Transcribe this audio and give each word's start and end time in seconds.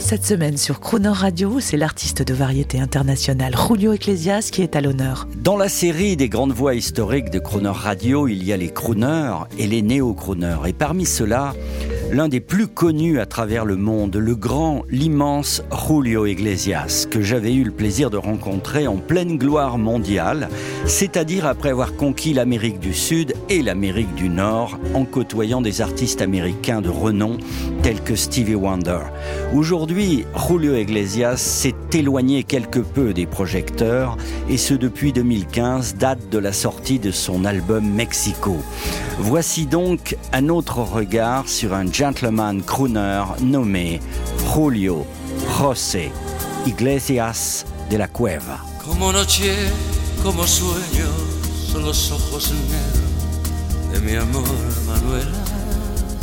Cette 0.00 0.24
semaine 0.24 0.56
sur 0.56 0.80
Croner 0.80 1.10
Radio, 1.10 1.60
c'est 1.60 1.76
l'artiste 1.76 2.22
de 2.22 2.34
variété 2.34 2.80
internationale 2.80 3.54
Julio 3.54 3.92
Iglesias 3.92 4.48
qui 4.50 4.62
est 4.62 4.74
à 4.74 4.80
l'honneur. 4.80 5.28
Dans 5.36 5.56
la 5.56 5.68
série 5.68 6.16
des 6.16 6.28
grandes 6.28 6.52
voix 6.52 6.74
historiques 6.74 7.30
de 7.30 7.38
Crooner 7.38 7.68
Radio, 7.68 8.26
il 8.26 8.42
y 8.42 8.52
a 8.52 8.56
les 8.56 8.72
crooners 8.72 9.44
et 9.58 9.66
les 9.66 9.82
néo-crooners. 9.82 10.66
Et 10.66 10.72
parmi 10.72 11.04
ceux-là, 11.04 11.52
l'un 12.12 12.28
des 12.28 12.40
plus 12.40 12.66
connus 12.66 13.20
à 13.20 13.26
travers 13.26 13.64
le 13.64 13.76
monde, 13.76 14.16
le 14.16 14.34
grand, 14.34 14.82
l'immense 14.90 15.62
Julio 15.86 16.26
Iglesias, 16.26 17.06
que 17.08 17.22
j'avais 17.22 17.54
eu 17.54 17.62
le 17.62 17.70
plaisir 17.70 18.10
de 18.10 18.16
rencontrer 18.16 18.86
en 18.86 18.96
pleine 18.96 19.38
gloire 19.38 19.78
mondiale, 19.78 20.48
c'est-à-dire 20.86 21.46
après 21.46 21.70
avoir 21.70 21.94
conquis 21.94 22.32
l'Amérique 22.32 22.80
du 22.80 22.94
Sud 22.94 23.34
et 23.48 23.62
l'Amérique 23.62 24.14
du 24.14 24.28
Nord, 24.28 24.78
en 24.94 25.04
côtoyant 25.04 25.60
des 25.60 25.80
artistes 25.80 26.20
américains 26.20 26.80
de 26.80 26.88
renom 26.88 27.38
tels 27.82 28.02
que 28.02 28.16
Stevie 28.16 28.54
Wonder. 28.54 29.00
Aujourd'hui, 29.54 30.24
Julio 30.48 30.74
Iglesias 30.74 31.36
s'est 31.36 31.74
éloigné 31.92 32.42
quelque 32.42 32.80
peu 32.80 33.12
des 33.12 33.26
projecteurs, 33.26 34.16
et 34.48 34.56
ce 34.56 34.74
depuis 34.74 35.12
2015, 35.12 35.94
date 35.94 36.28
de 36.30 36.38
la 36.38 36.52
sortie 36.52 36.98
de 36.98 37.12
son 37.12 37.44
album 37.44 37.88
Mexico. 37.88 38.56
Voici 39.18 39.66
donc 39.66 40.16
un 40.32 40.48
autre 40.48 40.78
regard 40.78 41.48
sur 41.48 41.74
un 41.74 41.84
gentleman 42.00 42.62
crooner 42.62 43.26
nommé 43.42 44.00
Julio 44.54 45.04
José 45.58 46.10
Iglesias 46.64 47.66
de 47.90 47.98
la 47.98 48.08
Cueva. 48.08 48.58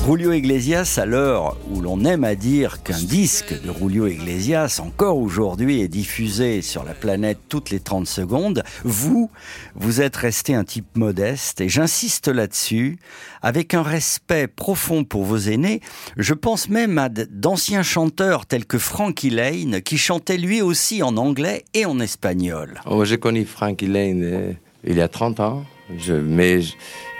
Julio 0.08 0.32
Iglesias, 0.32 1.00
à 1.02 1.06
l'heure 1.06 1.58
où 1.70 1.82
l'on 1.82 2.06
aime 2.06 2.24
à 2.24 2.36
dire 2.36 2.82
qu'un 2.82 2.98
disque 2.98 3.54
de 3.62 3.74
Julio 3.78 4.08
Iglesias, 4.08 4.80
encore 4.82 5.18
aujourd'hui, 5.18 5.82
est 5.82 5.90
diffusé 5.90 6.62
sur 6.62 6.86
la 6.86 6.94
planète 6.94 7.40
toutes 7.50 7.72
les 7.72 7.82
30 7.82 8.08
secondes, 8.08 8.64
vous, 8.86 9.30
vous 9.76 10.00
êtes 10.00 10.16
resté 10.16 10.56
un 10.56 10.64
type 10.64 10.96
modeste, 10.96 11.60
et 11.60 11.68
j'insiste 11.68 12.30
là-dessus, 12.30 13.00
avec 13.42 13.74
un 13.74 13.82
respect 13.82 14.48
profond 14.48 15.04
pour 15.04 15.26
vos 15.26 15.40
aînés. 15.40 15.82
Je 16.16 16.34
pense 16.34 16.70
même 16.70 16.98
à 16.98 17.10
d'anciens 17.10 17.84
chanteurs 17.84 18.46
tels 18.46 18.66
que 18.66 18.78
Frankie 18.78 19.30
Lane, 19.30 19.82
qui 19.82 19.98
chantait 19.98 20.38
lui 20.38 20.62
aussi 20.62 21.04
en 21.04 21.18
anglais 21.18 21.66
et 21.74 21.86
en 21.86 22.00
espagnol. 22.00 22.80
Oh, 22.86 23.04
j'ai 23.04 23.18
connu 23.18 23.44
Frankie 23.44 23.88
Lane 23.88 24.24
euh, 24.24 24.54
il 24.86 24.96
y 24.96 25.02
a 25.02 25.10
30 25.10 25.42
ans, 25.42 25.66
mais 26.10 26.62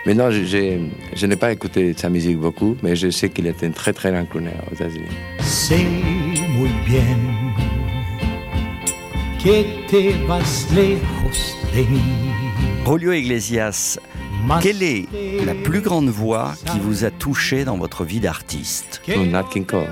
je, 0.08 0.44
j'ai- 0.46 0.80
je 1.16 1.26
n'ai 1.26 1.36
pas 1.36 1.52
écouté 1.52 1.94
sa 1.98 2.10
musique 2.10 2.38
beaucoup, 2.38 2.76
mais 2.84 2.96
je 2.96 3.10
sais 3.10 3.30
qu'il 3.30 3.48
était 3.48 3.68
un 3.68 3.72
très 3.72 3.94
très 3.94 4.12
grand 4.12 4.26
crooner 4.26 4.52
aux 4.72 4.76
États-Unis. 4.76 5.06
Sé 5.42 5.78
muy 6.58 6.70
bien 6.88 7.04
que 9.44 9.64
te 9.90 10.26
vas 10.28 10.66
lejos 10.74 11.56
de 11.76 11.82
mí. 11.92 12.02
Julio 12.86 13.12
Iglesias, 13.14 14.00
quelle 14.62 14.82
est 14.82 15.06
la 15.46 15.54
plus 15.54 15.82
grande 15.82 16.10
voix 16.10 16.54
qui 16.72 16.80
vous 16.80 17.04
a 17.06 17.12
touché 17.12 17.66
dans 17.66 17.78
votre 17.78 18.04
vie 18.06 18.20
d'artiste? 18.20 19.02
Oh, 19.16 19.26
Nat 19.26 19.44
King 19.52 19.66
Cole. 19.66 19.92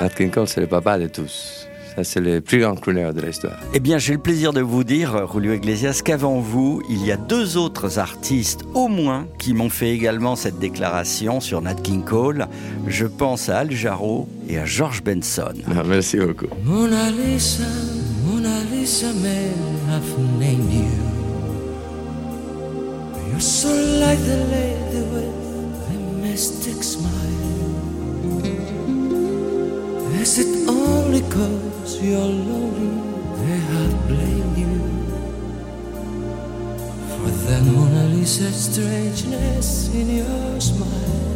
Nat 0.00 0.08
King 0.10 0.30
Cole, 0.30 0.48
c'est 0.48 0.60
le 0.60 0.66
papa 0.66 0.98
de 0.98 1.06
tous. 1.06 1.68
Ça, 1.94 2.04
c'est 2.04 2.20
le 2.20 2.40
plus 2.40 2.60
grand 2.60 2.74
crooner 2.74 3.12
de 3.12 3.20
l'histoire. 3.20 3.58
Eh 3.74 3.80
bien, 3.80 3.98
j'ai 3.98 4.14
le 4.14 4.18
plaisir 4.18 4.54
de 4.54 4.62
vous 4.62 4.82
dire, 4.82 5.30
Julio 5.30 5.52
Iglesias, 5.52 6.00
qu'avant 6.02 6.40
vous, 6.40 6.82
il 6.88 7.04
y 7.04 7.12
a 7.12 7.18
deux 7.18 7.58
autres 7.58 7.98
artistes, 7.98 8.60
au 8.72 8.88
moins, 8.88 9.26
qui 9.38 9.52
m'ont 9.52 9.68
fait 9.68 9.90
également 9.90 10.34
cette 10.34 10.58
déclaration 10.58 11.40
sur 11.40 11.60
Nat 11.60 11.74
King 11.74 12.02
Cole. 12.02 12.46
Je 12.86 13.04
pense 13.04 13.50
à 13.50 13.58
Al 13.58 13.72
Jarreau 13.72 14.26
et 14.48 14.58
à 14.58 14.64
George 14.64 15.02
Benson. 15.02 15.52
Ah, 15.68 15.82
merci 15.86 16.16
beaucoup. 16.16 16.46
Mona 16.64 17.10
Lisa, 17.10 17.64
Mona 18.26 18.60
Lisa, 18.72 19.12
may 19.22 19.50
have 19.90 20.18
named 20.38 20.72
you. 20.72 20.88
You're 23.30 23.40
so 23.40 23.68
like 24.00 24.18
the 24.24 24.38
lady 24.50 25.02
with 25.12 25.30
the 25.88 26.26
mystic 26.26 26.82
smile. 26.82 27.10
Is 30.22 30.38
it 30.38 30.68
only 30.68 30.81
cause 31.32 32.02
you're 32.02 32.32
lonely 32.48 32.92
they 33.40 33.58
have 33.72 33.94
blamed 34.08 34.56
you? 34.58 34.76
For 37.08 37.30
that 37.44 37.62
Mona 37.64 38.04
Lisa 38.14 38.52
strangeness 38.52 39.94
in 39.94 40.08
your 40.20 40.60
smile. 40.60 41.32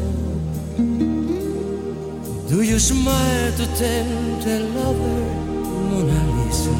Do 2.50 2.62
you 2.62 2.78
smile 2.78 3.52
to 3.60 3.66
tempt 3.80 4.46
a 4.46 4.58
lover, 4.76 5.20
Mona 5.90 6.22
Lisa? 6.36 6.76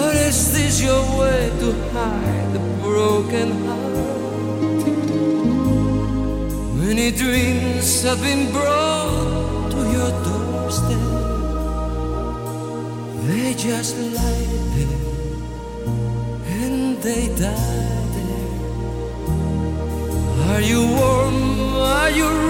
Or 0.00 0.12
is 0.28 0.38
this 0.54 0.82
your 0.82 1.02
way 1.20 1.50
to 1.60 1.68
hide 1.92 2.50
the 2.56 2.62
broken 2.82 3.48
heart? 3.64 3.88
Many 6.84 7.10
dreams 7.12 8.02
have 8.02 8.20
been 8.20 8.50
brought 8.52 9.70
to 9.70 9.80
your 9.96 10.10
They 13.26 13.54
just 13.54 13.96
lie 13.96 14.48
there 14.76 14.98
and 16.60 16.98
they 17.02 17.34
die. 17.36 17.96
Are 20.50 20.60
you 20.60 20.86
warm? 20.86 21.76
Are 21.76 22.10
you 22.10 22.47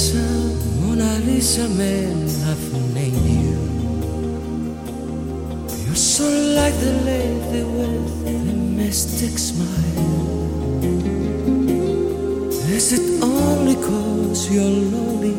Lisa, 0.00 0.28
Mona 0.80 1.18
Lisa, 1.26 1.68
men 1.68 2.26
have 2.46 2.94
named 2.94 3.26
you. 3.36 3.52
You're 5.84 5.94
so 5.94 6.24
like 6.56 6.72
the 6.80 6.92
lady 7.04 7.64
with 7.64 8.24
the 8.24 8.54
mystic 8.80 9.36
smile. 9.36 10.40
Is 12.72 12.94
it 12.94 13.22
only 13.22 13.74
cause 13.74 14.50
you're 14.50 14.64
lonely 14.64 15.36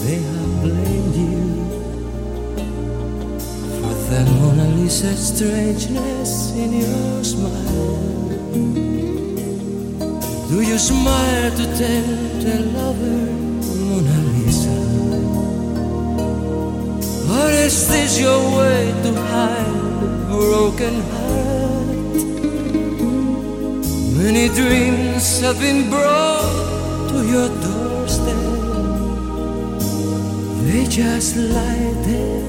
they 0.00 0.20
have 0.30 0.62
blamed 0.62 1.14
you? 1.14 1.44
For 3.76 3.94
that 4.08 4.26
Mona 4.40 4.68
Lisa 4.76 5.14
strangeness 5.14 6.52
in 6.56 6.72
your 6.80 7.22
smile. 7.22 7.98
Do 10.48 10.62
you 10.62 10.78
smile 10.78 11.50
to 11.50 11.66
tempt 11.76 12.44
a 12.46 12.58
lover, 12.72 13.57
Mona 13.88 14.18
Lisa? 14.32 14.76
Or 17.36 17.50
is 17.66 17.76
this 17.88 18.20
your 18.20 18.40
way 18.58 18.82
to 19.04 19.10
hide 19.32 19.76
a 20.04 20.08
broken 20.28 20.94
heart? 21.10 22.20
Many 24.20 24.44
dreams 24.60 25.40
have 25.40 25.58
been 25.58 25.88
brought 25.88 27.08
to 27.10 27.18
your 27.32 27.48
doorstep. 27.64 28.44
They 30.66 30.84
just 30.84 31.36
lie 31.36 31.92
there 32.08 32.44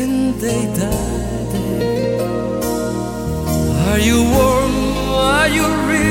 and 0.00 0.34
they 0.42 0.62
die 0.82 1.40
there. 1.54 2.20
Are 3.88 4.00
you 4.08 4.18
warm? 4.36 4.74
Are 5.32 5.48
you 5.56 5.66
real, 5.88 6.07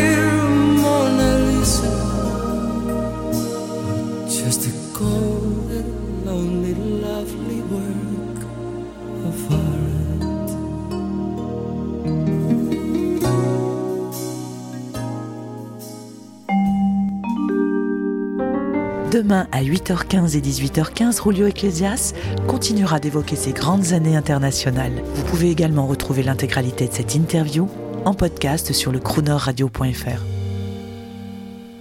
Demain 19.11 19.47
à 19.53 19.63
8h15 19.63 20.35
et 20.35 20.41
18h15, 20.41 21.23
Julio 21.23 21.47
Ecclesias 21.47 22.13
continuera 22.45 22.99
d'évoquer 22.99 23.37
ses 23.37 23.53
grandes 23.53 23.93
années 23.93 24.17
internationales. 24.17 25.01
Vous 25.13 25.23
pouvez 25.23 25.49
également 25.49 25.87
retrouver 25.87 26.23
l'intégralité 26.23 26.87
de 26.89 26.93
cette 26.93 27.15
interview 27.15 27.69
en 28.03 28.13
podcast 28.13 28.73
sur 28.73 28.91
le 28.91 28.99
croonerradio.fr. 28.99 30.36